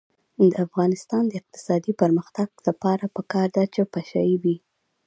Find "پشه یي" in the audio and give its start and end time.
3.93-4.37